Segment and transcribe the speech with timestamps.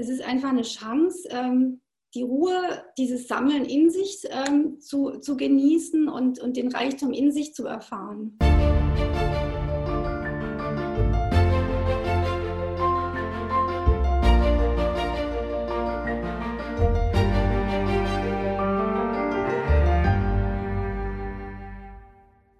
[0.00, 1.82] das ist einfach eine Chance, ähm,
[2.14, 2.54] die Ruhe,
[2.96, 7.66] dieses Sammeln in sich ähm, zu, zu genießen und, und den Reichtum in sich zu
[7.66, 8.38] erfahren.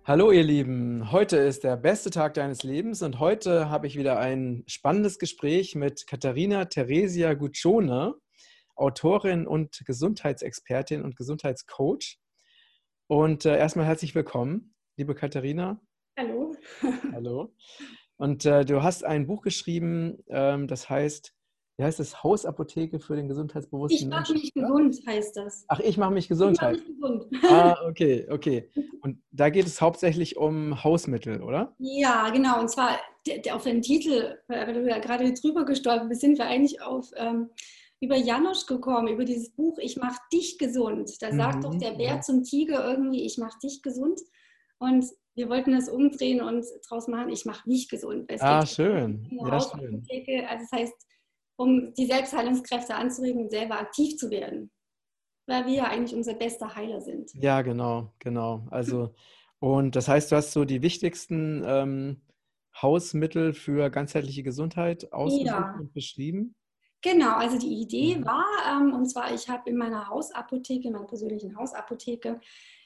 [0.04, 4.18] Hallo ihr Lieben, heute ist der beste Tag deines Lebens und heute habe ich wieder
[4.18, 8.14] ein spannendes Gespräch mit Katharina Theresia Guccione,
[8.74, 12.18] Autorin und Gesundheitsexpertin und Gesundheitscoach.
[13.06, 15.80] Und äh, erstmal herzlich willkommen, liebe Katharina.
[16.18, 16.54] Hallo.
[17.12, 17.54] Hallo.
[18.16, 21.34] Und äh, du hast ein Buch geschrieben, ähm, das heißt
[21.80, 25.64] wie heißt das, Hausapotheke für den gesundheitsbewussten Ich mache mich gesund, heißt das.
[25.68, 26.52] Ach, ich mache mich gesund.
[26.52, 27.26] Ich mache mich gesund.
[27.48, 28.68] Ah, okay, okay.
[29.02, 31.74] Und da geht es hauptsächlich um Hausmittel, oder?
[31.78, 32.60] Ja, genau.
[32.60, 32.98] Und zwar
[33.52, 37.48] auf den Titel, weil du ja gerade drüber gestolpert bist, sind wir eigentlich auf ähm,
[38.00, 41.10] über Janosch gekommen, über dieses Buch Ich mache dich gesund.
[41.20, 44.20] Da sagt doch der Bär zum Tiger irgendwie, ich mache dich gesund.
[44.78, 48.30] Und wir wollten das umdrehen und draus machen, ich mache mich gesund.
[48.40, 49.26] ah, schön.
[49.30, 50.04] Ja, schön.
[50.46, 51.06] Also das heißt,
[51.60, 54.70] um die Selbstheilungskräfte anzuregen und selber aktiv zu werden.
[55.46, 57.32] Weil wir ja eigentlich unser bester Heiler sind.
[57.34, 58.66] Ja, genau, genau.
[58.70, 59.14] Also,
[59.58, 62.22] und das heißt, du hast so die wichtigsten ähm,
[62.80, 65.76] Hausmittel für ganzheitliche Gesundheit ausgesucht ja.
[65.78, 66.54] und beschrieben?
[67.02, 68.24] Genau, also die Idee mhm.
[68.24, 72.40] war, ähm, und zwar, ich habe in meiner Hausapotheke, in meiner persönlichen Hausapotheke,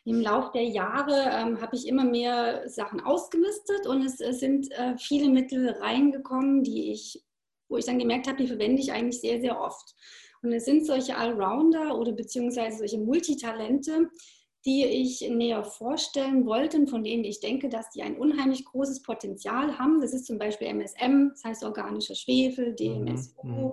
[0.04, 4.70] im Laufe der Jahre ähm, habe ich immer mehr Sachen ausgemistet und es, es sind
[4.72, 7.24] äh, viele Mittel reingekommen, die ich
[7.68, 9.94] wo ich dann gemerkt habe, die verwende ich eigentlich sehr, sehr oft.
[10.42, 14.10] Und es sind solche Allrounder oder beziehungsweise solche Multitalente,
[14.66, 19.02] die ich näher vorstellen wollte und von denen ich denke, dass die ein unheimlich großes
[19.02, 20.00] Potenzial haben.
[20.00, 23.52] Das ist zum Beispiel MSM, das heißt organischer Schwefel, DMSO, mhm.
[23.52, 23.72] mhm.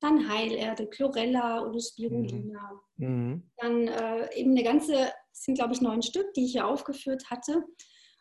[0.00, 2.80] dann Heilerde, Chlorella oder Spirulina.
[2.96, 3.06] Mhm.
[3.06, 3.42] mhm.
[3.56, 7.30] Dann äh, eben eine ganze, das sind glaube ich neun Stück, die ich hier aufgeführt
[7.30, 7.64] hatte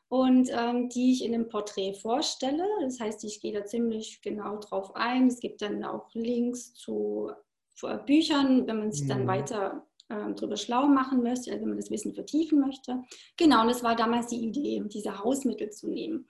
[0.09, 2.65] und ähm, die ich in dem Porträt vorstelle.
[2.81, 5.27] Das heißt, ich gehe da ziemlich genau drauf ein.
[5.27, 7.31] Es gibt dann auch Links zu,
[7.75, 9.09] zu Büchern, wenn man sich mhm.
[9.09, 13.03] dann weiter ähm, darüber schlau machen möchte, also wenn man das Wissen vertiefen möchte.
[13.35, 16.25] Genau, und das war damals die Idee, diese Hausmittel zu nehmen.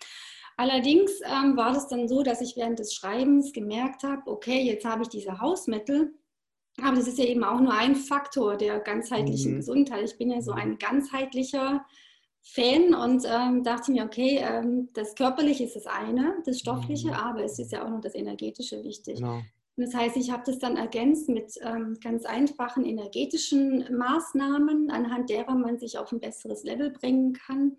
[0.59, 4.85] Allerdings ähm, war das dann so, dass ich während des Schreibens gemerkt habe, okay, jetzt
[4.85, 6.15] habe ich diese Hausmittel,
[6.81, 9.57] aber das ist ja eben auch nur ein Faktor der ganzheitlichen mhm.
[9.57, 10.03] Gesundheit.
[10.09, 11.85] Ich bin ja so ein ganzheitlicher
[12.53, 17.13] Fan und ähm, dachte mir, okay, ähm, das Körperliche ist das eine, das Stoffliche, mhm.
[17.13, 19.17] aber es ist ja auch noch das Energetische wichtig.
[19.17, 19.41] Genau.
[19.77, 25.29] Und das heißt, ich habe das dann ergänzt mit ähm, ganz einfachen energetischen Maßnahmen, anhand
[25.29, 27.77] derer man sich auf ein besseres Level bringen kann.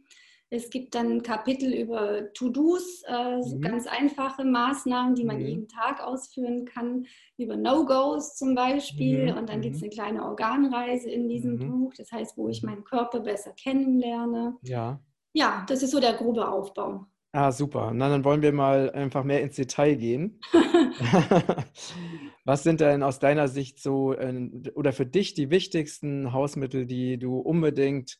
[0.50, 3.60] Es gibt dann Kapitel über To-Dos, äh, mhm.
[3.60, 5.46] ganz einfache Maßnahmen, die man mhm.
[5.46, 9.32] jeden Tag ausführen kann, über No-Gos zum Beispiel.
[9.32, 9.38] Mhm.
[9.38, 9.86] Und dann gibt es mhm.
[9.86, 11.70] eine kleine Organreise in diesem mhm.
[11.70, 14.56] Buch, das heißt, wo ich meinen Körper besser kennenlerne.
[14.62, 15.00] Ja.
[15.34, 17.04] Ja, das ist so der grobe Aufbau.
[17.32, 17.92] Ah, super.
[17.94, 20.40] Na, dann wollen wir mal einfach mehr ins Detail gehen.
[22.44, 27.18] Was sind denn aus deiner Sicht so äh, oder für dich die wichtigsten Hausmittel, die
[27.18, 28.18] du unbedingt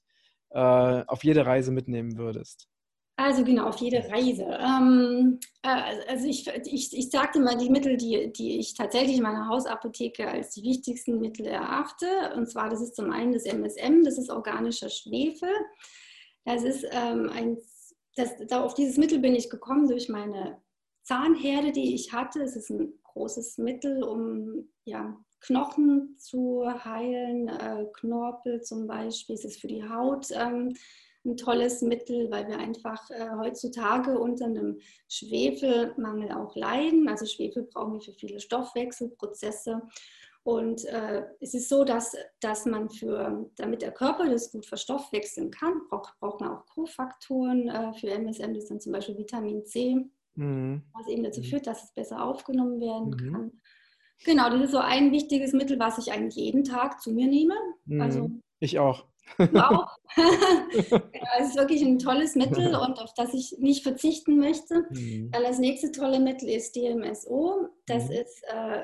[0.51, 2.69] äh, auf jede Reise mitnehmen würdest?
[3.21, 4.45] Also genau, auf jede Reise.
[4.45, 9.25] Ähm, äh, also ich, ich, ich sagte mal die Mittel, die, die ich tatsächlich in
[9.25, 12.07] meiner Hausapotheke als die wichtigsten Mittel erachte.
[12.37, 15.51] Und zwar, das ist zum einen das MSM, das ist organischer Schwefel.
[16.45, 17.59] Das ist ähm, ein,
[18.15, 20.63] das, da auf dieses Mittel bin ich gekommen durch meine
[21.03, 22.41] Zahnherde, die ich hatte.
[22.41, 29.35] Es ist ein großes Mittel, um ja, Knochen zu heilen, äh, Knorpel zum Beispiel.
[29.35, 30.75] Es ist für die Haut ähm,
[31.25, 37.09] ein tolles Mittel, weil wir einfach äh, heutzutage unter einem Schwefelmangel auch leiden.
[37.09, 39.83] Also Schwefel brauchen wir für viele Stoffwechselprozesse.
[40.45, 45.51] Und äh, es ist so, dass, dass man für, damit der Körper das gut verstoffwechseln
[45.51, 49.67] kann, braucht, braucht man auch Kofaktoren äh, für MSM, das ist dann zum Beispiel Vitamin
[49.67, 50.07] C,
[50.37, 50.85] mhm.
[50.95, 51.45] was eben dazu mhm.
[51.45, 53.33] führt, dass es besser aufgenommen werden mhm.
[53.33, 53.61] kann.
[54.25, 57.55] Genau, das ist so ein wichtiges Mittel, was ich eigentlich jeden Tag zu mir nehme.
[57.87, 58.01] Mhm.
[58.01, 58.31] Also,
[58.61, 59.07] ich auch.
[59.55, 59.97] Auch.
[61.39, 64.87] es ist wirklich ein tolles Mittel und auf das ich nicht verzichten möchte.
[64.91, 65.31] Mhm.
[65.31, 67.69] Das nächste tolle Mittel ist DMSO.
[67.87, 68.13] Das mhm.
[68.13, 68.83] ist äh,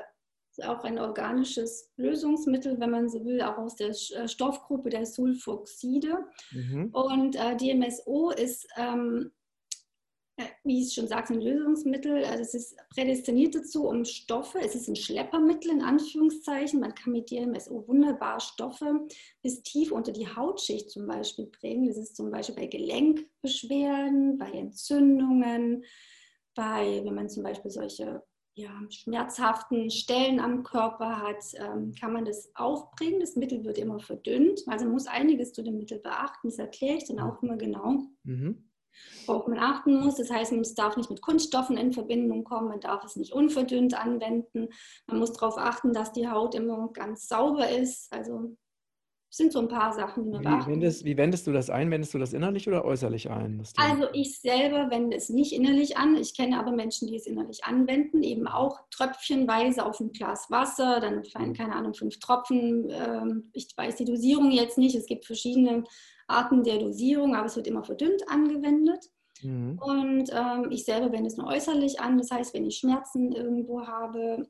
[0.63, 6.19] auch ein organisches Lösungsmittel, wenn man so will, auch aus der äh, Stoffgruppe der Sulfoxide.
[6.51, 6.89] Mhm.
[6.93, 9.31] Und äh, DMSO ist ähm,
[10.63, 12.25] wie ich schon sagte, ein Lösungsmittel.
[12.25, 16.79] Also es ist prädestiniert dazu, um Stoffe, es ist ein Schleppermittel in Anführungszeichen.
[16.79, 19.07] Man kann mit DMSO wunderbar Stoffe
[19.41, 21.87] bis tief unter die Hautschicht zum Beispiel bringen.
[21.87, 25.85] Das ist zum Beispiel bei Gelenkbeschwerden, bei Entzündungen,
[26.55, 28.23] bei, wenn man zum Beispiel solche
[28.57, 33.19] ja, schmerzhaften Stellen am Körper hat, ähm, kann man das aufbringen.
[33.19, 34.61] Das Mittel wird immer verdünnt.
[34.67, 36.47] Also man muss einiges zu dem Mittel beachten.
[36.47, 38.07] Das erkläre ich dann auch immer genau.
[38.23, 38.69] Mhm.
[39.25, 40.15] Worauf man achten muss.
[40.15, 43.93] Das heißt, es darf nicht mit Kunststoffen in Verbindung kommen, man darf es nicht unverdünnt
[43.93, 44.69] anwenden.
[45.07, 48.11] Man muss darauf achten, dass die Haut immer ganz sauber ist.
[48.13, 48.55] Also
[49.35, 51.91] sind so ein paar Sachen, die man wie beachten wendest, Wie wendest du das ein?
[51.91, 53.61] Wendest du das innerlich oder äußerlich ein?
[53.75, 56.15] Also ich selber wende es nicht innerlich an.
[56.15, 61.01] Ich kenne aber Menschen, die es innerlich anwenden, eben auch tröpfchenweise auf ein Glas Wasser,
[61.01, 62.89] dann fallen, keine Ahnung, fünf Tropfen.
[62.89, 64.95] Ähm, ich weiß die Dosierung jetzt nicht.
[64.95, 65.83] Es gibt verschiedene
[66.27, 69.09] Arten der Dosierung, aber es wird immer verdünnt angewendet.
[69.41, 69.79] Mhm.
[69.79, 72.17] Und ähm, ich selber wende es nur äußerlich an.
[72.17, 74.47] Das heißt, wenn ich Schmerzen irgendwo habe,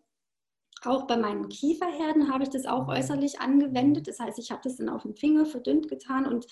[0.84, 2.90] auch bei meinen Kieferherden habe ich das auch mhm.
[2.90, 4.08] äußerlich angewendet.
[4.08, 6.46] Das heißt, ich habe das dann auf den Finger verdünnt getan und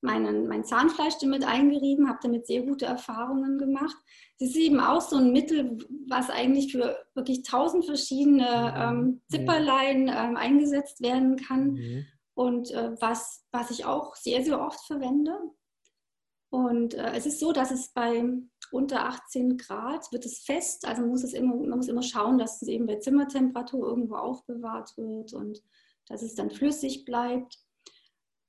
[0.00, 3.96] meinen, mein Zahnfleisch damit eingerieben, habe damit sehr gute Erfahrungen gemacht.
[4.38, 5.78] Es ist eben auch so ein Mittel,
[6.08, 8.82] was eigentlich für wirklich tausend verschiedene mhm.
[8.82, 12.06] ähm, Zipperlein ähm, eingesetzt werden kann mhm.
[12.34, 15.38] Und äh, was, was ich auch sehr, sehr oft verwende.
[16.50, 18.22] Und äh, es ist so, dass es bei
[18.70, 22.60] unter 18 Grad wird es fest, also muss es immer, man muss immer schauen, dass
[22.62, 25.62] es eben bei Zimmertemperatur irgendwo aufbewahrt wird und
[26.08, 27.58] dass es dann flüssig bleibt.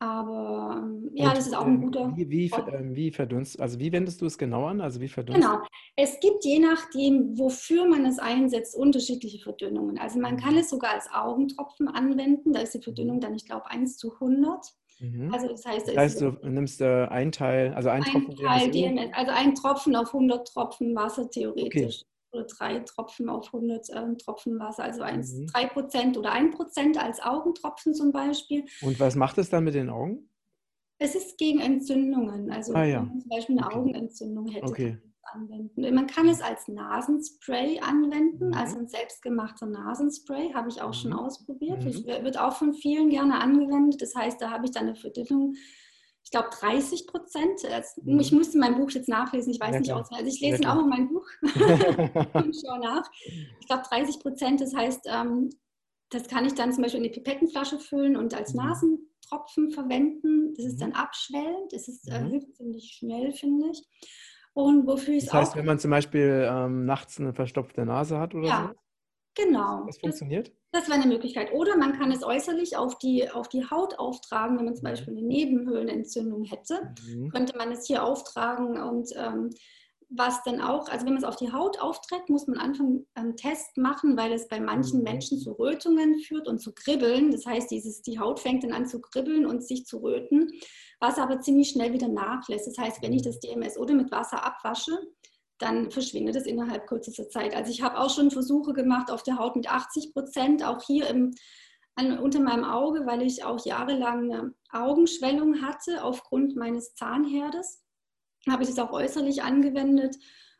[0.03, 2.11] Aber ähm, ja, und, das ist auch ein guter.
[2.13, 4.81] Wie, wie, äh, wie verdunst, also wie wendest du es genau an?
[4.81, 5.39] Also wie verdunst?
[5.39, 5.59] Genau.
[5.95, 9.97] Es gibt je nachdem, wofür man es einsetzt, unterschiedliche Verdünnungen.
[9.97, 10.59] Also man kann mhm.
[10.59, 12.51] es sogar als Augentropfen anwenden.
[12.51, 14.73] Da ist die Verdünnung dann, ich glaube, 1 zu 100.
[14.99, 15.33] Mhm.
[15.33, 18.71] Also das heißt, das heißt du nimmst äh, ein Teil, also ein, ein Tropfen Teil
[18.71, 22.03] DMS, also ein Tropfen auf 100 Tropfen Wasser theoretisch.
[22.33, 25.45] Oder drei Tropfen auf 100 äh, Tropfen Wasser, also eins, mhm.
[25.47, 28.65] 3% oder 1% als Augentropfen zum Beispiel.
[28.81, 30.29] Und was macht es dann mit den Augen?
[30.97, 32.51] Es ist gegen Entzündungen.
[32.51, 33.01] Also ah, ja.
[33.01, 33.77] wenn man zum Beispiel eine okay.
[33.77, 34.97] Augenentzündung hätte, okay
[35.33, 35.93] anwenden.
[35.93, 38.53] Man kann es als Nasenspray anwenden, mhm.
[38.53, 41.19] also ein selbstgemachter Nasenspray, habe ich auch schon mhm.
[41.19, 41.81] ausprobiert.
[41.83, 41.89] Mhm.
[41.89, 44.01] Ich, wird auch von vielen gerne angewendet.
[44.01, 45.55] Das heißt, da habe ich dann eine Verdünnung,
[46.33, 47.61] glaube 30 Prozent.
[48.01, 48.19] Mhm.
[48.19, 50.25] Ich musste mein Buch jetzt nachlesen, ich weiß ja, nicht auswendig.
[50.25, 51.25] Also ich lese ja, auch in mein Buch
[52.33, 53.09] und schaue nach.
[53.59, 55.49] Ich glaube 30 Prozent, das heißt, ähm,
[56.09, 58.61] das kann ich dann zum Beispiel in eine Pipettenflasche füllen und als mhm.
[58.61, 60.53] Nasentropfen verwenden.
[60.55, 60.79] Das ist mhm.
[60.79, 63.83] dann abschwellend, das ist, äh, hilft ziemlich schnell, finde ich.
[64.53, 68.35] Und wofür ich Das heißt, wenn man zum Beispiel ähm, nachts eine verstopfte Nase hat
[68.35, 69.43] oder ja, so?
[69.45, 69.85] Genau.
[69.85, 70.51] Das funktioniert?
[70.73, 71.53] Das, wäre eine Möglichkeit.
[71.53, 74.89] Oder man kann es äußerlich auf die, auf die Haut auftragen, wenn man zum mhm.
[74.89, 76.93] Beispiel eine Nebenhöhlenentzündung hätte.
[77.07, 77.29] Mhm.
[77.29, 79.51] Könnte man es hier auftragen und ähm,
[80.15, 83.35] was dann auch, also wenn man es auf die Haut aufträgt, muss man Anfang einen
[83.35, 85.05] Test machen, weil es bei manchen mhm.
[85.05, 87.31] Menschen zu Rötungen führt und zu Kribbeln.
[87.31, 90.49] Das heißt, dieses, die Haut fängt dann an zu kribbeln und sich zu röten
[91.03, 92.65] was aber ziemlich schnell wieder nachlässt.
[92.65, 94.97] Das heißt, wenn ich das DMS oder mit Wasser abwasche,
[95.63, 97.55] dann verschwindet es innerhalb kürzester Zeit.
[97.55, 101.07] Also ich habe auch schon Versuche gemacht auf der Haut mit 80 Prozent, auch hier
[101.07, 101.33] im,
[101.95, 107.81] an, unter meinem Auge, weil ich auch jahrelang eine Augenschwellung hatte aufgrund meines Zahnherdes.
[108.49, 110.17] Habe ich das auch äußerlich angewendet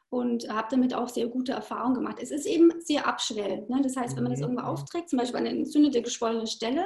[0.10, 2.18] und habe damit auch sehr gute Erfahrungen gemacht.
[2.22, 3.70] Es ist eben sehr abschwellend.
[3.70, 3.82] Ne?
[3.82, 4.50] Das heißt, wenn man das mhm.
[4.50, 6.86] irgendwo aufträgt, zum Beispiel an eine entzündete, geschwollene Stelle,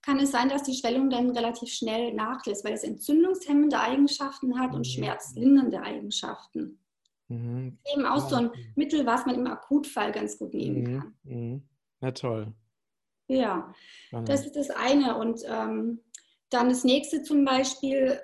[0.00, 4.74] kann es sein, dass die Schwellung dann relativ schnell nachlässt, weil es entzündungshemmende Eigenschaften hat
[4.74, 4.90] und mhm.
[4.90, 6.78] schmerzlindernde Eigenschaften.
[7.28, 7.78] Mhm.
[7.92, 10.98] Eben auch so ein Mittel, was man im Akutfall ganz gut nehmen mhm.
[10.98, 11.14] kann.
[11.24, 11.62] Mhm.
[12.00, 12.52] Na toll.
[13.28, 13.74] Ja,
[14.24, 15.18] das ist das eine.
[15.18, 16.00] Und ähm,
[16.48, 18.18] dann das nächste zum Beispiel,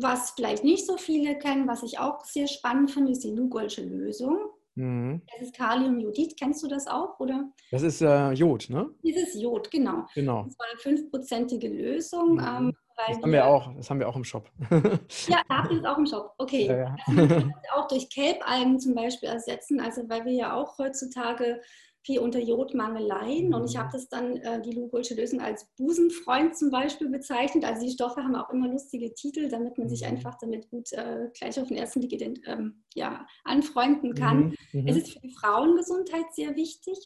[0.00, 3.82] was vielleicht nicht so viele kennen, was ich auch sehr spannend finde, ist die Lugolsche
[3.82, 4.38] Lösung.
[4.74, 5.22] Mhm.
[5.32, 6.38] Das ist Kaliumjodid.
[6.38, 7.52] Kennst du das auch, oder?
[7.70, 8.88] Das ist äh, Jod, ne?
[9.02, 10.06] Dieses Jod, genau.
[10.14, 10.44] genau.
[10.44, 12.34] Das war eine fünfprozentige Lösung.
[12.34, 12.46] Mhm.
[12.46, 12.76] Ähm,
[13.06, 14.50] das haben wir auch, das haben wir auch im Shop.
[14.70, 16.34] ja, da habt ihr es auch im Shop.
[16.38, 16.66] Okay.
[16.66, 16.96] Ja, ja.
[17.06, 19.80] Man auch durch Kelbalgen zum Beispiel ersetzen.
[19.80, 21.60] Also weil wir ja auch heutzutage
[22.08, 23.52] viel unter Jodmangel leiden.
[23.54, 23.80] Und ich mhm.
[23.80, 27.64] habe das dann, äh, die Lugolsche Lösung, als Busenfreund zum Beispiel bezeichnet.
[27.64, 30.08] Also die Stoffe haben auch immer lustige Titel, damit man sich mhm.
[30.08, 34.54] einfach damit gut äh, gleich auf den ersten Blick ähm, ja, anfreunden kann.
[34.72, 34.80] Mhm.
[34.80, 34.88] Mhm.
[34.88, 36.98] Es ist für die Frauengesundheit sehr wichtig.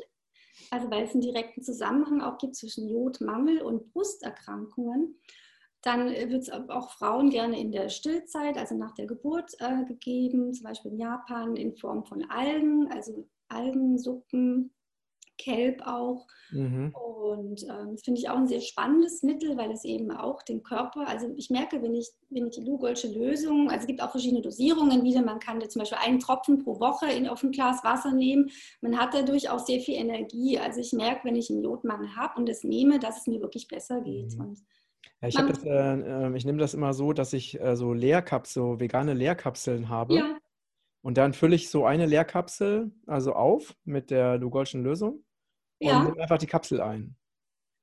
[0.71, 5.19] Also weil es einen direkten Zusammenhang auch gibt zwischen Jodmangel und Brusterkrankungen.
[5.83, 10.55] Dann wird es auch Frauen gerne in der Stillzeit, also nach der Geburt, äh, gegeben,
[10.55, 14.73] zum Beispiel in Japan in Form von Algen, also Algensuppen
[15.39, 16.27] Kelp auch.
[16.51, 16.95] Mhm.
[16.95, 20.63] Und ähm, das finde ich auch ein sehr spannendes Mittel, weil es eben auch den
[20.63, 24.11] Körper, also ich merke, wenn ich, wenn ich die Lugolsche Lösung, also es gibt auch
[24.11, 27.83] verschiedene Dosierungen wieder, man kann zum Beispiel einen Tropfen pro Woche in, auf ein Glas
[27.83, 30.59] Wasser nehmen, man hat dadurch auch sehr viel Energie.
[30.59, 33.67] Also ich merke, wenn ich einen Jodmangel habe und es nehme, dass es mir wirklich
[33.69, 34.37] besser geht.
[34.39, 34.57] Mhm.
[35.21, 38.67] Ja, ich, das, äh, ähm, ich nehme das immer so, dass ich äh, so Leerkapseln,
[38.67, 40.15] so vegane Leerkapseln habe.
[40.17, 40.39] Ja.
[41.03, 45.25] Und dann fülle ich so eine Leerkapsel also auf mit der Lugolschen Lösung
[45.81, 46.05] und Ja.
[46.05, 47.17] nehme einfach die Kapsel ein.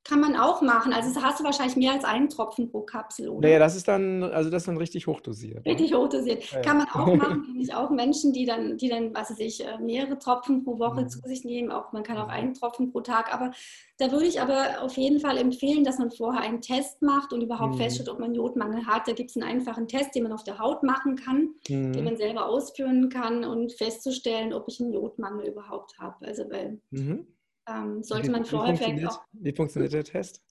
[0.06, 0.92] Kann man auch machen.
[0.94, 3.48] Also das hast du wahrscheinlich mehr als einen Tropfen pro Kapsel, oder?
[3.48, 5.66] Naja, das ist dann, also das ist dann richtig hochdosiert.
[5.66, 5.72] Ne?
[5.74, 6.44] Richtig hochdosiert.
[6.52, 6.62] Ja.
[6.62, 9.64] Kann man auch machen, kenne ich auch Menschen, die dann, die dann, was weiß ich,
[9.64, 11.10] äh, mehrere Tropfen pro Woche Mhm.
[11.10, 11.70] zu sich nehmen.
[11.72, 12.32] Auch man kann auch Mhm.
[12.32, 13.32] einen Tropfen pro Tag.
[13.34, 13.52] Aber
[13.98, 17.42] da würde ich aber auf jeden Fall empfehlen, dass man vorher einen Test macht und
[17.42, 17.80] überhaupt Mhm.
[17.80, 19.08] feststellt, ob man Jodmangel hat.
[19.08, 22.04] Da gibt es einen einfachen Test, den man auf der Haut machen kann, den Mhm.
[22.06, 26.26] man selber ausführen kann und festzustellen, ob ich einen Jodmangel überhaupt habe.
[26.26, 27.28] Also weil Mhm.
[27.70, 30.42] Ähm, sollte Wie- man vorher vielleicht funktioniert, auch wie funktioniert der Test?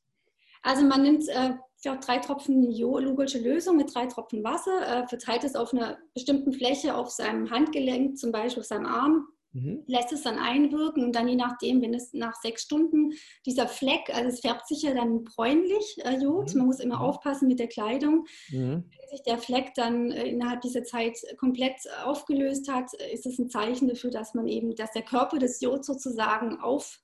[0.63, 1.55] also man nimmt äh,
[2.01, 6.53] drei Tropfen Jo- Lugolsche Lösung mit drei Tropfen Wasser, äh, verteilt es auf einer bestimmten
[6.53, 9.83] Fläche auf seinem Handgelenk, zum Beispiel auf seinem Arm, Mhm.
[9.87, 13.13] lässt es dann einwirken und dann je nachdem, wenn es nach sechs Stunden
[13.47, 16.59] dieser Fleck, also es färbt sich ja dann bräunlich, äh, Jod, Mhm.
[16.59, 17.01] man muss immer Mhm.
[17.03, 18.27] aufpassen mit der Kleidung.
[18.51, 18.85] Mhm.
[18.91, 23.49] Wenn sich der Fleck dann äh, innerhalb dieser Zeit komplett aufgelöst hat, ist es ein
[23.49, 27.01] Zeichen dafür, dass man eben, dass der Körper das Jod sozusagen auf,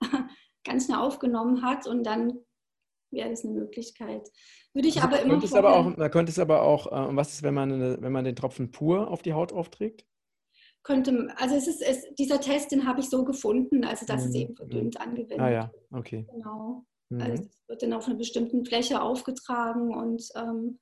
[0.64, 2.38] ganz schnell aufgenommen hat und dann
[3.12, 4.28] wäre das eine Möglichkeit.
[4.74, 7.08] Würde ich Also aber immer es aber vorher- auch, man könnte es aber auch, äh,
[7.08, 10.06] und was ist, wenn man, eine, wenn man den Tropfen pur auf die Haut aufträgt?
[10.82, 14.30] könnte, also es ist, es, dieser Test, den habe ich so gefunden, also dass es
[14.34, 14.40] Mhm.
[14.40, 16.26] eben verdünnt angewendet Ah ja, okay.
[16.30, 16.84] Genau.
[17.08, 17.20] Mhm.
[17.20, 20.78] Also es wird dann auf einer bestimmten Fläche aufgetragen und ähm,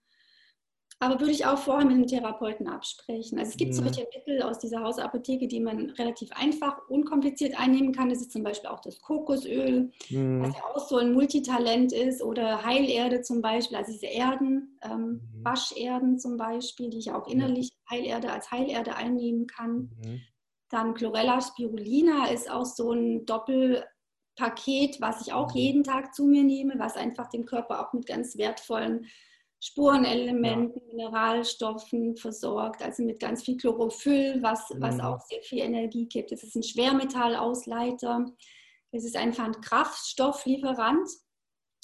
[1.00, 3.38] aber würde ich auch vorher mit dem Therapeuten absprechen.
[3.38, 3.76] Also es gibt Mhm.
[3.76, 8.08] solche Mittel aus dieser Hausapotheke, die man relativ einfach, unkompliziert einnehmen kann.
[8.08, 10.20] Das ist zum Beispiel auch das Kokosöl, Mhm.
[10.38, 15.28] was ja auch so ein Multitalent ist, oder Heilerde zum Beispiel, also diese Erden, ähm,
[15.32, 15.44] Mhm.
[15.44, 19.90] Wascherden zum Beispiel, die ich auch innerlich Heilerde als Heilerde einnehmen kann.
[19.90, 20.26] Mhm.
[20.70, 25.56] Dann Chlorella spirulina ist auch so ein Doppelpaket, was ich auch Mhm.
[25.56, 29.06] jeden Tag zu mir nehme, was einfach den Körper auch mit ganz wertvollen
[29.64, 35.00] Spurenelementen, Mineralstoffen versorgt, also mit ganz viel Chlorophyll, was, was Mhm.
[35.00, 36.32] auch sehr viel Energie gibt.
[36.32, 38.26] Es ist ein Schwermetallausleiter.
[38.92, 41.08] Es ist einfach ein Kraftstofflieferant.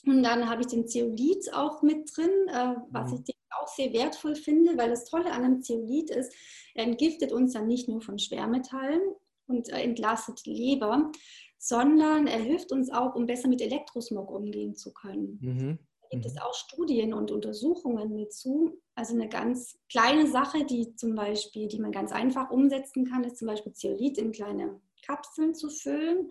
[0.07, 3.25] Und dann habe ich den Zeolit auch mit drin, äh, was Mhm.
[3.27, 6.35] ich auch sehr wertvoll finde, weil das Tolle an einem Zeolit ist,
[6.75, 9.01] er entgiftet uns dann nicht nur von Schwermetallen
[9.47, 11.11] und äh, entlastet die Leber,
[11.59, 15.39] sondern er hilft uns auch, um besser mit Elektrosmog umgehen zu können.
[15.41, 15.79] Mhm.
[16.11, 16.39] Gibt es Mhm.
[16.41, 18.73] auch Studien und Untersuchungen dazu.
[18.95, 23.39] Also eine ganz kleine Sache, die zum Beispiel, die man ganz einfach umsetzen kann, ist
[23.39, 26.31] zum Beispiel Zeolit in kleine Kapseln zu füllen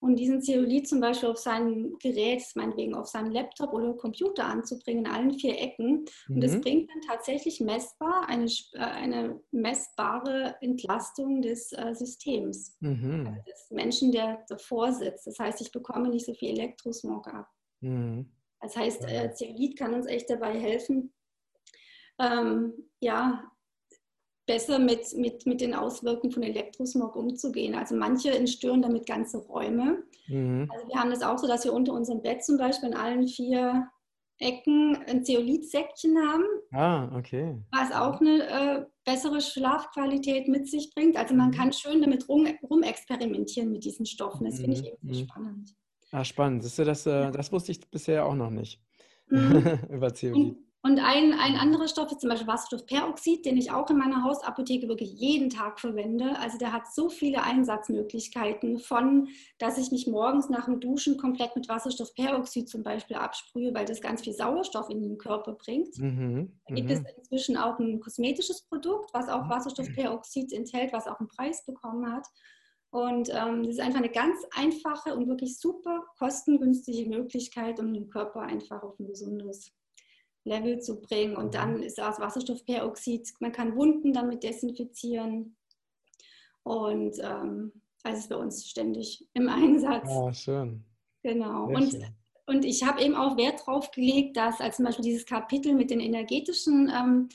[0.00, 5.06] und diesen Zeolit zum Beispiel auf seinem Gerät, meinetwegen auf seinem Laptop oder Computer anzubringen,
[5.06, 6.04] in allen vier Ecken.
[6.28, 6.60] Und das Mhm.
[6.60, 12.76] bringt dann tatsächlich messbar eine, äh, eine messbare Entlastung des äh, Systems.
[12.80, 13.26] Mhm.
[13.26, 15.26] Also des Menschen, der davor sitzt.
[15.26, 17.48] Das heißt, ich bekomme nicht so viel Elektrosmog ab.
[17.80, 18.30] Mhm.
[18.64, 21.12] Das heißt, äh, Zeolit kann uns echt dabei helfen,
[22.18, 23.44] ähm, ja,
[24.46, 27.74] besser mit, mit, mit den Auswirkungen von Elektrosmog umzugehen.
[27.74, 30.04] Also manche entstören damit ganze Räume.
[30.28, 30.66] Mhm.
[30.72, 33.28] Also wir haben das auch so, dass wir unter unserem Bett zum Beispiel in allen
[33.28, 33.86] vier
[34.38, 37.56] Ecken ein Zeolitsäckchen haben, Ah, okay.
[37.70, 41.16] was auch eine äh, bessere Schlafqualität mit sich bringt.
[41.18, 41.54] Also man Mhm.
[41.54, 44.46] kann schön damit rum, rumexperimentieren mit diesen Stoffen.
[44.46, 44.86] Das finde ich Mhm.
[44.88, 45.28] eben sehr Mhm.
[45.28, 45.70] spannend.
[46.14, 46.62] Ah, spannend.
[46.62, 48.80] Siehst du, das, äh, das wusste ich bisher auch noch nicht.
[49.26, 49.78] Mhm.
[49.90, 50.56] Über Zeolit.
[50.82, 54.86] Und, ein, ein anderer Stoff ist zum Beispiel Wasserstoffperoxid, den ich auch in meiner Hausapotheke
[54.86, 56.38] wirklich jeden Tag verwende.
[56.38, 59.28] Also der hat so viele Einsatzmöglichkeiten von,
[59.58, 64.02] dass ich mich morgens nach dem Duschen komplett mit Wasserstoffperoxid zum Beispiel absprühe, weil das
[64.02, 65.98] ganz viel Sauerstoff in den Körper bringt.
[65.98, 66.52] Mhm.
[66.68, 67.06] Da gibt es Mhm.
[67.16, 69.50] inzwischen auch ein kosmetisches Produkt, was auch Mhm.
[69.50, 72.26] Wasserstoffperoxid enthält, was auch einen Preis bekommen hat.
[72.90, 78.08] Und ähm, das ist einfach eine ganz einfache und wirklich super kostengünstige Möglichkeit, um den
[78.08, 79.72] Körper einfach auf ein gesundes
[80.44, 81.36] Level zu bringen.
[81.36, 81.50] Und Mhm.
[81.52, 85.56] dann ist das Wasserstoffperoxid, man kann Wunden damit desinfizieren.
[86.62, 90.08] Und ähm, also ist bei uns ständig im Einsatz.
[90.08, 90.84] Ah, schön.
[91.22, 91.66] Genau.
[91.68, 92.06] Sehr Und schön.
[92.46, 95.90] und ich habe eben auch Wert darauf gelegt, dass als zum Beispiel dieses Kapitel mit
[95.90, 97.28] den energetischen ähm,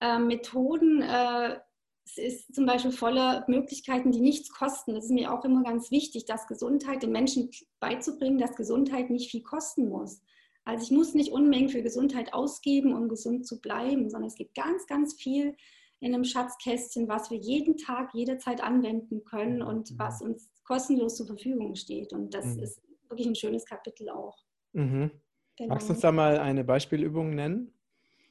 [0.00, 1.58] äh, Methoden, äh,
[2.04, 4.94] es ist zum Beispiel voller Möglichkeiten, die nichts kosten.
[4.94, 9.30] Das ist mir auch immer ganz wichtig, dass Gesundheit den Menschen beizubringen, dass Gesundheit nicht
[9.30, 10.20] viel kosten muss.
[10.64, 14.54] Also ich muss nicht Unmengen für Gesundheit ausgeben, um gesund zu bleiben, sondern es gibt
[14.54, 15.56] ganz, ganz viel
[16.00, 21.26] in einem Schatzkästchen, was wir jeden Tag, jederzeit anwenden können und was uns kostenlos zur
[21.26, 22.12] Verfügung steht.
[22.12, 22.62] Und das Mhm.
[22.62, 24.36] ist wirklich ein schönes Kapitel auch.
[24.72, 25.10] Mhm.
[25.56, 25.68] Genau.
[25.74, 27.72] Magst du uns da mal eine Beispielübung nennen?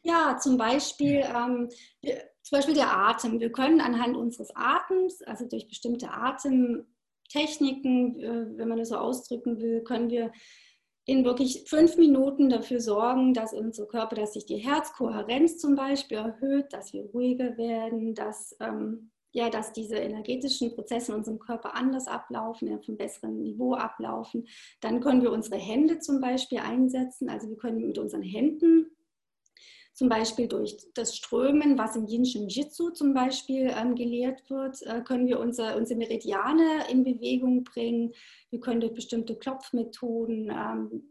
[0.03, 1.69] Ja, zum Beispiel, ähm,
[2.41, 3.39] zum Beispiel der Atem.
[3.39, 9.61] Wir können anhand unseres Atems, also durch bestimmte Atemtechniken, äh, wenn man das so ausdrücken
[9.61, 10.31] will, können wir
[11.05, 16.17] in wirklich fünf Minuten dafür sorgen, dass unser Körper, dass sich die Herzkohärenz zum Beispiel
[16.17, 21.75] erhöht, dass wir ruhiger werden, dass, ähm, ja, dass diese energetischen Prozesse in unserem Körper
[21.75, 24.47] anders ablaufen, auf einem besseren Niveau ablaufen.
[24.81, 27.29] Dann können wir unsere Hände zum Beispiel einsetzen.
[27.29, 28.91] Also wir können mit unseren Händen
[29.93, 35.01] zum Beispiel durch das Strömen, was im Yin Jitsu zum Beispiel ähm, gelehrt wird, äh,
[35.01, 38.13] können wir unsere, unsere Meridiane in Bewegung bringen.
[38.49, 41.03] Wir können durch bestimmte Klopfmethoden, ähm,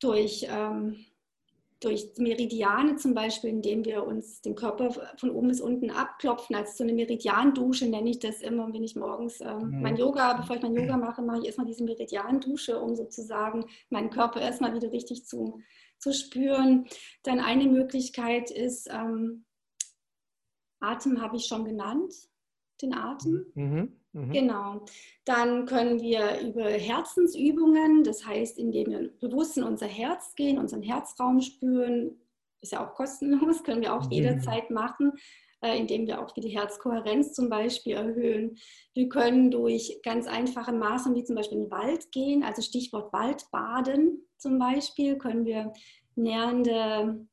[0.00, 1.04] durch, ähm,
[1.80, 6.76] durch Meridiane zum Beispiel, indem wir uns den Körper von oben bis unten abklopfen, als
[6.76, 10.62] so eine Meridiandusche nenne ich das immer, wenn ich morgens ähm, mein Yoga, bevor ich
[10.62, 15.24] mein Yoga mache, mache ich erstmal diese Meridiandusche, um sozusagen meinen Körper erstmal wieder richtig
[15.26, 15.60] zu
[15.98, 16.86] zu spüren.
[17.22, 19.44] Dann eine Möglichkeit ist, ähm,
[20.80, 22.12] Atem habe ich schon genannt,
[22.80, 23.46] den Atem.
[23.54, 24.32] Mhm, mh.
[24.32, 24.84] Genau.
[25.24, 30.82] Dann können wir über Herzensübungen, das heißt, indem wir bewusst in unser Herz gehen, unseren
[30.82, 32.20] Herzraum spüren,
[32.60, 34.12] ist ja auch kostenlos, können wir auch mhm.
[34.12, 35.12] jederzeit machen,
[35.60, 38.56] äh, indem wir auch die Herzkohärenz zum Beispiel erhöhen.
[38.94, 43.12] Wir können durch ganz einfache Maßnahmen wie zum Beispiel in den Wald gehen, also Stichwort
[43.12, 45.72] Waldbaden zum Beispiel, können wir
[46.16, 47.26] nährende,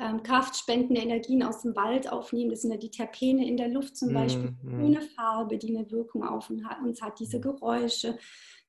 [0.00, 2.50] ähm, kraftspendende Energien aus dem Wald aufnehmen.
[2.50, 5.90] Das sind ja die Terpene in der Luft zum Beispiel, mm, grüne Farbe, die eine
[5.90, 8.16] Wirkung auf uns hat, diese Geräusche,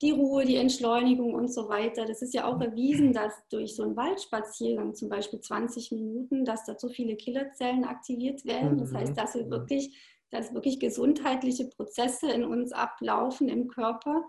[0.01, 2.05] die Ruhe, die Entschleunigung und so weiter.
[2.05, 6.65] Das ist ja auch erwiesen, dass durch so einen Waldspaziergang, zum Beispiel 20 Minuten, dass
[6.65, 8.77] da so viele Killerzellen aktiviert werden.
[8.77, 9.51] Das heißt, dass wir mhm.
[9.51, 9.95] wirklich,
[10.31, 14.23] dass wirklich gesundheitliche Prozesse in uns ablaufen im Körper,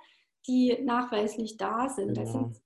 [0.47, 2.17] die nachweislich da sind.
[2.17, 2.61] Das sind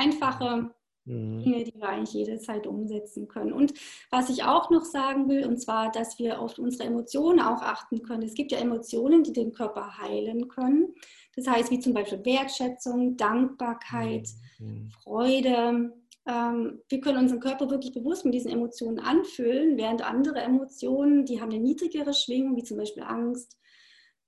[0.00, 0.70] einfache
[1.04, 1.42] mhm.
[1.42, 3.52] Dinge, die wir eigentlich jederzeit umsetzen können.
[3.52, 3.74] Und
[4.10, 8.02] was ich auch noch sagen will, und zwar, dass wir auf unsere Emotionen auch achten
[8.02, 8.22] können.
[8.22, 10.94] Es gibt ja Emotionen, die den Körper heilen können.
[11.36, 14.28] Das heißt, wie zum Beispiel Wertschätzung, Dankbarkeit,
[14.58, 14.90] mhm.
[15.02, 15.92] Freude.
[16.26, 21.40] Ähm, wir können unseren Körper wirklich bewusst mit diesen Emotionen anfüllen, während andere Emotionen, die
[21.40, 23.56] haben eine niedrigere Schwingung, wie zum Beispiel Angst,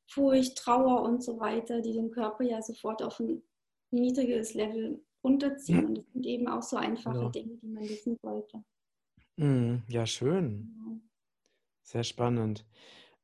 [0.08, 3.42] Furcht, Trauer und so weiter, die den Körper ja sofort auf ein
[3.90, 5.86] niedriges Level runterziehen.
[5.86, 7.28] Und das sind eben auch so einfache ja.
[7.28, 8.62] Dinge, die man wissen sollte.
[9.36, 9.82] Mhm.
[9.88, 11.02] Ja, schön.
[11.82, 12.64] Sehr spannend.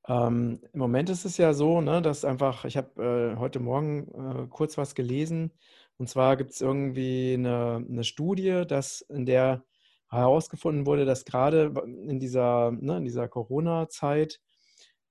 [0.06, 4.08] Ähm, Im Moment ist es ja so, ne, dass einfach, ich habe äh, heute Morgen
[4.08, 5.52] äh, kurz was gelesen,
[5.98, 9.64] und zwar gibt es irgendwie eine, eine, Studie, dass, in der
[10.10, 11.74] herausgefunden wurde, dass gerade
[12.06, 14.40] in dieser, ne, dieser Corona-Zeit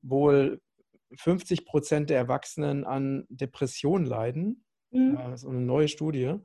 [0.01, 0.61] wohl
[1.15, 4.65] 50 Prozent der Erwachsenen an Depressionen leiden.
[4.91, 5.17] Mhm.
[5.17, 6.35] Äh, so eine neue Studie.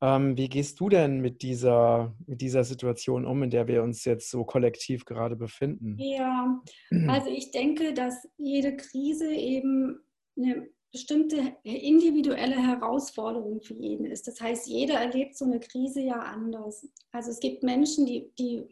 [0.00, 4.04] Ähm, wie gehst du denn mit dieser, mit dieser Situation um, in der wir uns
[4.04, 5.96] jetzt so kollektiv gerade befinden?
[5.98, 6.62] Ja,
[7.08, 10.00] also ich denke, dass jede Krise eben
[10.36, 14.26] eine bestimmte individuelle Herausforderung für jeden ist.
[14.26, 16.88] Das heißt, jeder erlebt so eine Krise ja anders.
[17.12, 18.64] Also es gibt Menschen, die, die,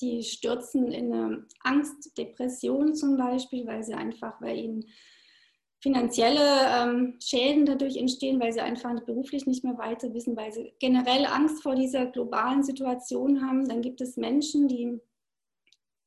[0.00, 4.84] die stürzen in eine Angst, Depression zum Beispiel, weil sie einfach, weil ihnen
[5.82, 10.74] finanzielle ähm, Schäden dadurch entstehen, weil sie einfach beruflich nicht mehr weiter wissen, weil sie
[10.78, 13.68] generell Angst vor dieser globalen Situation haben.
[13.68, 15.00] Dann gibt es Menschen, die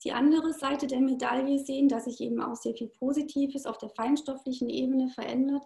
[0.04, 3.90] die andere Seite der Medaille sehen, dass sich eben auch sehr viel Positives auf der
[3.90, 5.64] feinstofflichen Ebene verändert.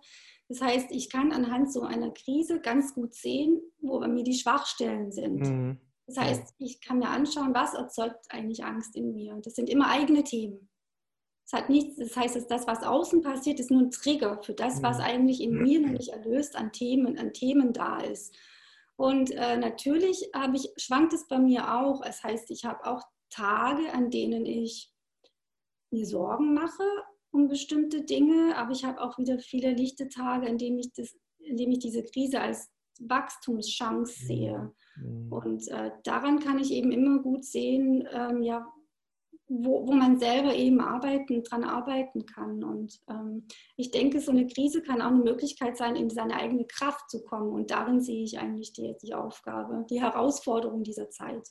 [0.47, 4.35] Das heißt, ich kann anhand so einer Krise ganz gut sehen, wo bei mir die
[4.35, 5.41] Schwachstellen sind.
[5.41, 5.77] Mhm.
[6.05, 9.37] Das heißt, ich kann mir anschauen, was erzeugt eigentlich Angst in mir.
[9.43, 10.69] Das sind immer eigene Themen.
[11.47, 14.53] Es hat nichts, das heißt, dass das, was außen passiert, ist nur ein Trigger für
[14.53, 15.03] das, was mhm.
[15.03, 18.35] eigentlich in mir noch nicht erlöst an Themen, an Themen da ist.
[18.97, 22.01] Und äh, natürlich ich, schwankt es bei mir auch.
[22.03, 24.91] Das heißt, ich habe auch Tage, an denen ich
[25.89, 26.83] mir Sorgen mache
[27.31, 31.15] um bestimmte Dinge, aber ich habe auch wieder viele lichte Tage, in denen ich, das,
[31.39, 34.73] in denen ich diese Krise als Wachstumschance sehe.
[34.95, 35.31] Mhm.
[35.31, 38.67] Und äh, daran kann ich eben immer gut sehen, ähm, ja,
[39.47, 42.63] wo, wo man selber eben arbeiten, dran arbeiten kann.
[42.63, 46.65] Und ähm, ich denke, so eine Krise kann auch eine Möglichkeit sein, in seine eigene
[46.65, 47.53] Kraft zu kommen.
[47.53, 51.47] Und darin sehe ich eigentlich die, die Aufgabe, die Herausforderung dieser Zeit.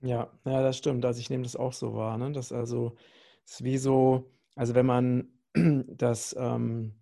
[0.00, 1.04] Ja, ja, das stimmt.
[1.04, 2.18] Also ich nehme das auch so wahr.
[2.18, 2.32] Ne?
[2.32, 2.96] Das also
[3.44, 5.28] ist wie so, also wenn man
[5.86, 6.94] das ähm,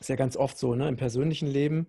[0.00, 1.86] ist ja ganz oft so, ne, im persönlichen Leben,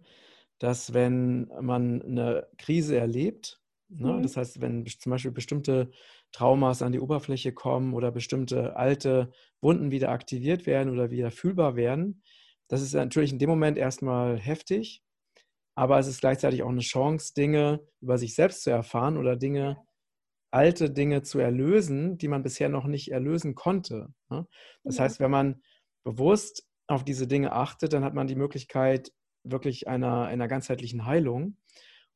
[0.60, 4.24] dass wenn man eine Krise erlebt, ne, mhm.
[4.24, 5.90] das heißt, wenn zum Beispiel bestimmte
[6.34, 11.76] Traumas an die Oberfläche kommen oder bestimmte alte Wunden wieder aktiviert werden oder wieder fühlbar
[11.76, 12.24] werden.
[12.68, 15.04] Das ist natürlich in dem Moment erstmal heftig,
[15.76, 19.78] aber es ist gleichzeitig auch eine Chance, Dinge über sich selbst zu erfahren oder Dinge,
[20.52, 24.14] alte Dinge zu erlösen, die man bisher noch nicht erlösen konnte.
[24.30, 24.48] Ne?
[24.84, 25.62] Das heißt, wenn man
[26.04, 29.12] bewusst auf diese Dinge achtet, dann hat man die Möglichkeit,
[29.44, 31.58] wirklich einer, einer ganzheitlichen Heilung.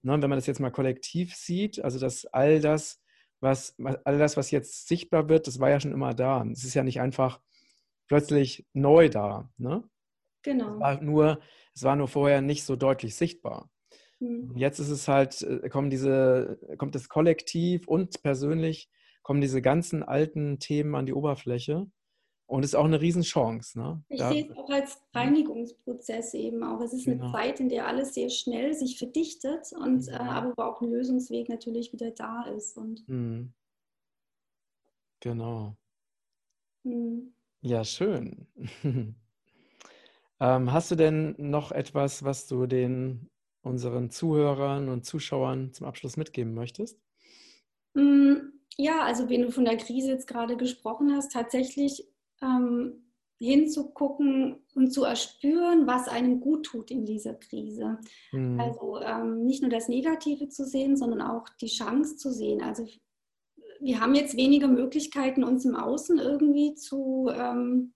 [0.04, 3.02] Ne, wenn man das jetzt mal kollektiv sieht, also dass all das,
[3.40, 6.44] was, all das, was jetzt sichtbar wird, das war ja schon immer da.
[6.52, 7.40] Es ist ja nicht einfach
[8.08, 9.50] plötzlich neu da.
[9.58, 9.84] Ne?
[10.44, 10.76] Genau.
[10.76, 11.40] Es war, nur,
[11.76, 13.70] es war nur vorher nicht so deutlich sichtbar.
[14.20, 14.54] Mhm.
[14.56, 18.90] Jetzt ist es halt, äh, kommen diese, kommt das Kollektiv und persönlich
[19.22, 21.88] kommen diese ganzen alten Themen an die Oberfläche.
[22.48, 23.78] Und es ist auch eine Riesenchance.
[23.78, 24.02] Ne?
[24.08, 26.80] Ich da, sehe es auch als Reinigungsprozess eben auch.
[26.80, 27.26] Es ist genau.
[27.26, 30.30] eine Zeit, in der alles sehr schnell sich verdichtet und äh, mhm.
[30.30, 32.78] aber wo auch ein Lösungsweg natürlich wieder da ist.
[32.78, 33.52] Und mhm.
[35.20, 35.76] Genau.
[36.84, 37.34] Mhm.
[37.62, 38.48] Ja, schön.
[40.40, 43.30] ähm, hast du denn noch etwas, was du den
[43.62, 46.98] unseren Zuhörern und Zuschauern zum Abschluss mitgeben möchtest?
[47.94, 48.36] Mm,
[48.78, 52.08] ja, also wenn du von der Krise jetzt gerade gesprochen hast, tatsächlich
[52.42, 53.08] ähm,
[53.40, 58.00] hinzugucken und zu erspüren, was einem gut tut in dieser Krise.
[58.32, 58.60] Mhm.
[58.60, 62.62] Also ähm, nicht nur das Negative zu sehen, sondern auch die Chance zu sehen.
[62.62, 62.88] Also
[63.80, 67.94] wir haben jetzt weniger Möglichkeiten, uns im Außen irgendwie zu, ähm,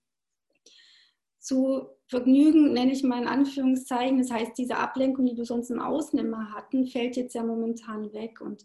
[1.40, 4.20] zu vergnügen, nenne ich mal in Anführungszeichen.
[4.20, 8.14] Das heißt, diese Ablenkung, die wir sonst im Außen immer hatten, fällt jetzt ja momentan
[8.14, 8.42] weg.
[8.42, 8.64] Und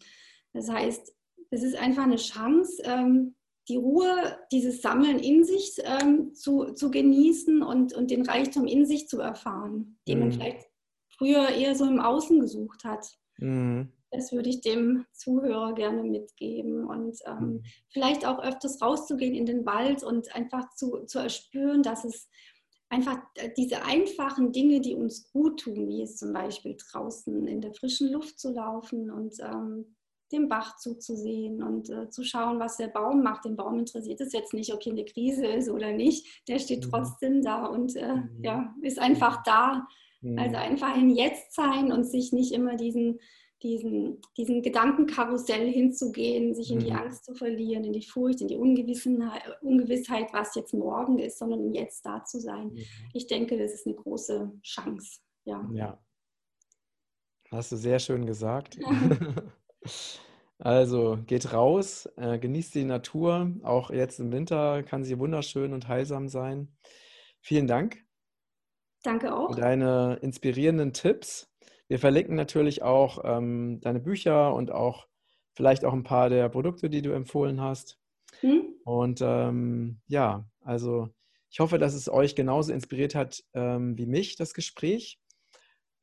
[0.52, 1.14] das heißt,
[1.50, 3.34] es ist einfach eine Chance, ähm,
[3.68, 8.87] die Ruhe, dieses Sammeln in sich ähm, zu, zu genießen und, und den Reichtum in
[8.87, 10.24] sich zu erfahren, den mhm.
[10.24, 10.66] man vielleicht
[11.09, 13.07] früher eher so im Außen gesucht hat.
[13.38, 13.92] Mhm.
[14.11, 17.62] Das würde ich dem Zuhörer gerne mitgeben und ähm, mhm.
[17.90, 22.29] vielleicht auch öfters rauszugehen in den Wald und einfach zu, zu erspüren, dass es
[22.88, 23.18] einfach
[23.57, 28.12] diese einfachen Dinge, die uns gut tun, wie es zum Beispiel draußen in der frischen
[28.12, 29.96] Luft zu laufen und ähm,
[30.32, 33.44] dem Bach zuzusehen und äh, zu schauen, was der Baum macht.
[33.44, 36.26] Den Baum interessiert es jetzt nicht, ob hier eine Krise ist oder nicht.
[36.48, 36.90] Der steht mhm.
[36.90, 38.40] trotzdem da und äh, mhm.
[38.42, 39.86] ja, ist einfach da.
[40.20, 40.38] Mhm.
[40.38, 43.20] Also einfach im Jetzt sein und sich nicht immer diesen,
[43.62, 46.96] diesen, diesen Gedankenkarussell hinzugehen, sich in die mhm.
[46.96, 51.72] Angst zu verlieren, in die Furcht, in die Ungewissheit, was jetzt morgen ist, sondern im
[51.72, 52.68] Jetzt da zu sein.
[52.68, 52.84] Mhm.
[53.14, 55.20] Ich denke, das ist eine große Chance.
[55.44, 55.68] Ja.
[55.72, 55.98] ja.
[57.52, 58.76] Hast du sehr schön gesagt.
[60.59, 63.53] Also geht raus, äh, genießt die Natur.
[63.62, 66.75] Auch jetzt im Winter kann sie wunderschön und heilsam sein.
[67.40, 68.05] Vielen Dank.
[69.03, 69.55] Danke auch.
[69.55, 71.53] Für deine inspirierenden Tipps.
[71.88, 75.07] Wir verlinken natürlich auch ähm, deine Bücher und auch
[75.55, 77.99] vielleicht auch ein paar der Produkte, die du empfohlen hast.
[78.40, 78.75] Hm?
[78.85, 81.09] Und ähm, ja, also
[81.51, 85.20] ich hoffe, dass es euch genauso inspiriert hat ähm, wie mich, das Gespräch.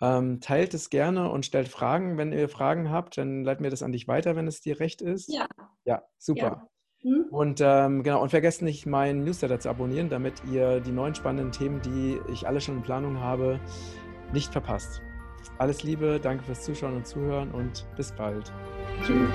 [0.03, 2.17] Ähm, teilt es gerne und stellt Fragen.
[2.17, 5.01] Wenn ihr Fragen habt, dann leiten wir das an dich weiter, wenn es dir recht
[5.01, 5.31] ist.
[5.33, 5.47] Ja.
[5.85, 6.67] Ja, super.
[7.03, 7.09] Ja.
[7.09, 7.25] Hm?
[7.31, 11.53] Und ähm, genau, und vergesst nicht, meinen Newsletter zu abonnieren, damit ihr die neuen spannenden
[11.53, 13.61] Themen, die ich alle schon in Planung habe,
[14.33, 15.01] nicht verpasst.
[15.57, 18.51] Alles Liebe, danke fürs Zuschauen und Zuhören und bis bald.
[19.05, 19.29] Tschüss.